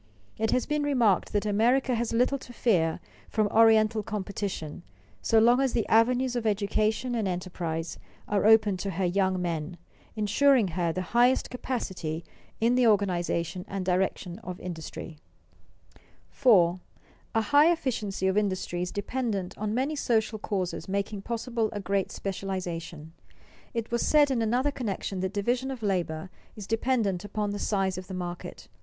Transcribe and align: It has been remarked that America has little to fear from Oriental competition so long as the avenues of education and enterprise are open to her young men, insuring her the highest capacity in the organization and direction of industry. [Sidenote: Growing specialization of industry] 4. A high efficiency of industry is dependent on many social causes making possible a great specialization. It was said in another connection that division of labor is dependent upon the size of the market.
It 0.39 0.49
has 0.49 0.65
been 0.65 0.81
remarked 0.81 1.31
that 1.31 1.45
America 1.45 1.93
has 1.93 2.11
little 2.11 2.39
to 2.39 2.51
fear 2.51 2.99
from 3.29 3.45
Oriental 3.49 4.01
competition 4.01 4.81
so 5.21 5.37
long 5.37 5.61
as 5.61 5.73
the 5.73 5.87
avenues 5.89 6.35
of 6.35 6.47
education 6.47 7.13
and 7.13 7.27
enterprise 7.27 7.99
are 8.27 8.47
open 8.47 8.77
to 8.77 8.89
her 8.89 9.05
young 9.05 9.39
men, 9.39 9.77
insuring 10.15 10.69
her 10.69 10.91
the 10.91 11.03
highest 11.13 11.51
capacity 11.51 12.23
in 12.59 12.73
the 12.73 12.87
organization 12.87 13.63
and 13.67 13.85
direction 13.85 14.39
of 14.39 14.59
industry. 14.59 15.19
[Sidenote: 15.93 15.99
Growing 16.41 16.79
specialization 16.95 17.21
of 17.21 17.29
industry] 17.29 17.33
4. 17.43 17.43
A 17.43 17.49
high 17.51 17.71
efficiency 17.71 18.25
of 18.27 18.35
industry 18.37 18.81
is 18.81 18.91
dependent 18.91 19.55
on 19.59 19.75
many 19.75 19.95
social 19.95 20.39
causes 20.39 20.89
making 20.89 21.21
possible 21.21 21.69
a 21.73 21.79
great 21.79 22.11
specialization. 22.11 23.13
It 23.75 23.91
was 23.91 24.01
said 24.01 24.31
in 24.31 24.41
another 24.41 24.71
connection 24.71 25.19
that 25.19 25.31
division 25.33 25.69
of 25.69 25.83
labor 25.83 26.31
is 26.55 26.65
dependent 26.65 27.23
upon 27.23 27.51
the 27.51 27.59
size 27.59 27.99
of 27.99 28.07
the 28.07 28.15
market. 28.15 28.67